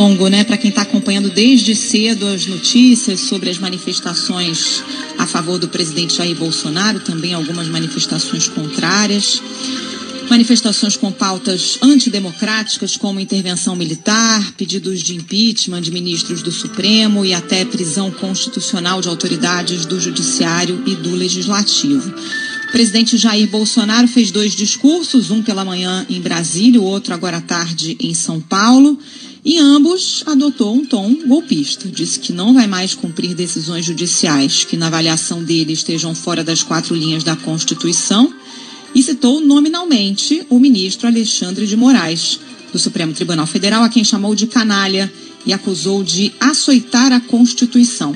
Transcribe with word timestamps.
longo, 0.00 0.28
né, 0.28 0.44
para 0.44 0.56
quem 0.56 0.70
está 0.70 0.80
acompanhando 0.80 1.28
desde 1.28 1.74
cedo 1.74 2.26
as 2.26 2.46
notícias 2.46 3.20
sobre 3.20 3.50
as 3.50 3.58
manifestações 3.58 4.82
a 5.18 5.26
favor 5.26 5.58
do 5.58 5.68
presidente 5.68 6.16
Jair 6.16 6.34
Bolsonaro, 6.36 7.00
também 7.00 7.34
algumas 7.34 7.68
manifestações 7.68 8.48
contrárias. 8.48 9.42
Manifestações 10.30 10.96
com 10.96 11.12
pautas 11.12 11.76
antidemocráticas, 11.82 12.96
como 12.96 13.20
intervenção 13.20 13.76
militar, 13.76 14.54
pedidos 14.56 15.02
de 15.02 15.16
impeachment 15.16 15.82
de 15.82 15.90
ministros 15.90 16.40
do 16.40 16.50
Supremo 16.50 17.22
e 17.22 17.34
até 17.34 17.66
prisão 17.66 18.10
constitucional 18.10 19.02
de 19.02 19.08
autoridades 19.08 19.84
do 19.84 20.00
Judiciário 20.00 20.82
e 20.86 20.94
do 20.94 21.14
Legislativo. 21.14 22.10
O 22.68 22.72
presidente 22.72 23.18
Jair 23.18 23.48
Bolsonaro 23.48 24.08
fez 24.08 24.30
dois 24.30 24.54
discursos, 24.54 25.30
um 25.30 25.42
pela 25.42 25.64
manhã 25.64 26.06
em 26.08 26.20
Brasília, 26.20 26.80
o 26.80 26.84
outro 26.84 27.12
agora 27.12 27.38
à 27.38 27.40
tarde 27.42 27.98
em 28.00 28.14
São 28.14 28.40
Paulo. 28.40 28.98
Em 29.42 29.58
ambos, 29.58 30.22
adotou 30.26 30.74
um 30.74 30.84
tom 30.84 31.14
golpista. 31.26 31.88
Disse 31.88 32.20
que 32.20 32.32
não 32.32 32.52
vai 32.52 32.66
mais 32.66 32.94
cumprir 32.94 33.34
decisões 33.34 33.86
judiciais 33.86 34.64
que, 34.64 34.76
na 34.76 34.88
avaliação 34.88 35.42
dele, 35.42 35.72
estejam 35.72 36.14
fora 36.14 36.44
das 36.44 36.62
quatro 36.62 36.94
linhas 36.94 37.24
da 37.24 37.34
Constituição 37.34 38.32
e 38.94 39.02
citou 39.02 39.40
nominalmente 39.40 40.44
o 40.50 40.58
ministro 40.58 41.06
Alexandre 41.08 41.66
de 41.66 41.76
Moraes, 41.76 42.38
do 42.70 42.78
Supremo 42.78 43.14
Tribunal 43.14 43.46
Federal, 43.46 43.82
a 43.82 43.88
quem 43.88 44.04
chamou 44.04 44.34
de 44.34 44.46
canalha 44.46 45.10
e 45.46 45.52
acusou 45.54 46.04
de 46.04 46.32
açoitar 46.38 47.10
a 47.10 47.20
Constituição. 47.20 48.14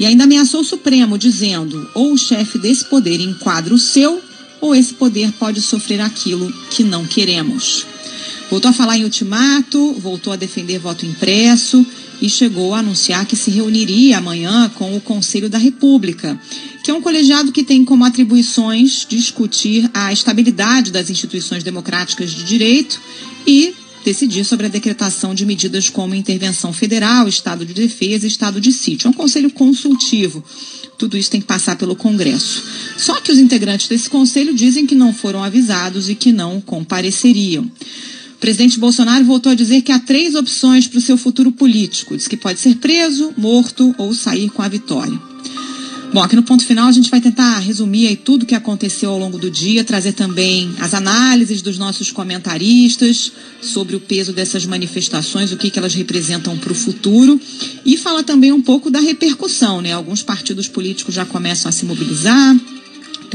E 0.00 0.04
ainda 0.04 0.24
ameaçou 0.24 0.60
o 0.60 0.64
Supremo, 0.64 1.16
dizendo: 1.16 1.88
ou 1.94 2.12
o 2.12 2.18
chefe 2.18 2.58
desse 2.58 2.84
poder 2.86 3.20
enquadra 3.20 3.72
o 3.72 3.78
seu, 3.78 4.20
ou 4.60 4.74
esse 4.74 4.94
poder 4.94 5.30
pode 5.32 5.60
sofrer 5.60 6.00
aquilo 6.00 6.52
que 6.70 6.82
não 6.82 7.06
queremos. 7.06 7.86
Voltou 8.50 8.70
a 8.70 8.72
falar 8.72 8.96
em 8.96 9.04
ultimato, 9.04 9.94
voltou 9.94 10.32
a 10.32 10.36
defender 10.36 10.78
voto 10.78 11.04
impresso 11.04 11.84
e 12.22 12.28
chegou 12.28 12.74
a 12.74 12.78
anunciar 12.78 13.26
que 13.26 13.36
se 13.36 13.50
reuniria 13.50 14.18
amanhã 14.18 14.70
com 14.74 14.96
o 14.96 15.00
Conselho 15.00 15.50
da 15.50 15.58
República, 15.58 16.40
que 16.82 16.90
é 16.90 16.94
um 16.94 17.02
colegiado 17.02 17.50
que 17.50 17.64
tem 17.64 17.84
como 17.84 18.04
atribuições 18.04 19.04
discutir 19.08 19.90
a 19.92 20.12
estabilidade 20.12 20.92
das 20.92 21.10
instituições 21.10 21.64
democráticas 21.64 22.30
de 22.30 22.44
direito 22.44 23.00
e 23.46 23.74
decidir 24.04 24.44
sobre 24.44 24.66
a 24.66 24.68
decretação 24.68 25.34
de 25.34 25.44
medidas 25.44 25.90
como 25.90 26.14
intervenção 26.14 26.72
federal, 26.72 27.26
estado 27.26 27.66
de 27.66 27.74
defesa 27.74 28.24
e 28.24 28.28
estado 28.28 28.60
de 28.60 28.70
sítio. 28.70 29.08
É 29.08 29.10
um 29.10 29.12
conselho 29.12 29.50
consultivo. 29.50 30.44
Tudo 30.96 31.18
isso 31.18 31.30
tem 31.30 31.40
que 31.40 31.46
passar 31.46 31.76
pelo 31.76 31.96
Congresso. 31.96 32.62
Só 32.96 33.20
que 33.20 33.32
os 33.32 33.38
integrantes 33.38 33.88
desse 33.88 34.08
conselho 34.08 34.54
dizem 34.54 34.86
que 34.86 34.94
não 34.94 35.12
foram 35.12 35.42
avisados 35.42 36.08
e 36.08 36.14
que 36.14 36.30
não 36.30 36.60
compareceriam. 36.60 37.68
Presidente 38.46 38.78
Bolsonaro 38.78 39.24
voltou 39.24 39.50
a 39.50 39.56
dizer 39.56 39.82
que 39.82 39.90
há 39.90 39.98
três 39.98 40.36
opções 40.36 40.86
para 40.86 40.98
o 40.98 41.02
seu 41.02 41.18
futuro 41.18 41.50
político. 41.50 42.16
Diz 42.16 42.28
que 42.28 42.36
pode 42.36 42.60
ser 42.60 42.76
preso, 42.76 43.34
morto 43.36 43.92
ou 43.98 44.14
sair 44.14 44.50
com 44.50 44.62
a 44.62 44.68
vitória. 44.68 45.20
Bom, 46.14 46.22
aqui 46.22 46.36
no 46.36 46.44
ponto 46.44 46.64
final 46.64 46.86
a 46.86 46.92
gente 46.92 47.10
vai 47.10 47.20
tentar 47.20 47.58
resumir 47.58 48.06
aí 48.06 48.14
tudo 48.14 48.44
o 48.44 48.46
que 48.46 48.54
aconteceu 48.54 49.10
ao 49.10 49.18
longo 49.18 49.36
do 49.36 49.50
dia, 49.50 49.82
trazer 49.82 50.12
também 50.12 50.72
as 50.78 50.94
análises 50.94 51.60
dos 51.60 51.76
nossos 51.76 52.12
comentaristas 52.12 53.32
sobre 53.60 53.96
o 53.96 54.00
peso 54.00 54.32
dessas 54.32 54.64
manifestações, 54.64 55.50
o 55.50 55.56
que, 55.56 55.68
que 55.68 55.80
elas 55.80 55.94
representam 55.94 56.56
para 56.56 56.70
o 56.70 56.76
futuro 56.76 57.40
e 57.84 57.96
falar 57.96 58.22
também 58.22 58.52
um 58.52 58.62
pouco 58.62 58.92
da 58.92 59.00
repercussão, 59.00 59.80
né? 59.80 59.92
Alguns 59.92 60.22
partidos 60.22 60.68
políticos 60.68 61.16
já 61.16 61.24
começam 61.24 61.68
a 61.68 61.72
se 61.72 61.84
mobilizar, 61.84 62.56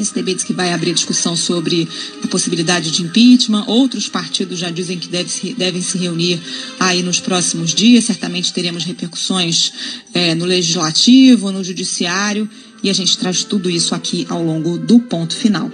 PSDB 0.00 0.34
diz 0.34 0.44
que 0.44 0.52
vai 0.54 0.72
abrir 0.72 0.94
discussão 0.94 1.36
sobre 1.36 1.86
a 2.24 2.26
possibilidade 2.26 2.90
de 2.90 3.02
impeachment. 3.02 3.64
Outros 3.66 4.08
partidos 4.08 4.58
já 4.58 4.70
dizem 4.70 4.98
que 4.98 5.08
deve 5.08 5.54
devem 5.54 5.82
se 5.82 5.98
reunir 5.98 6.40
aí 6.78 7.02
nos 7.02 7.20
próximos 7.20 7.74
dias. 7.74 8.04
Certamente 8.04 8.52
teremos 8.52 8.84
repercussões 8.84 9.72
é, 10.14 10.34
no 10.34 10.46
legislativo, 10.46 11.52
no 11.52 11.62
judiciário. 11.62 12.48
E 12.82 12.88
a 12.88 12.94
gente 12.94 13.18
traz 13.18 13.44
tudo 13.44 13.68
isso 13.68 13.94
aqui 13.94 14.26
ao 14.30 14.42
longo 14.42 14.78
do 14.78 14.98
ponto 15.00 15.36
final. 15.36 15.70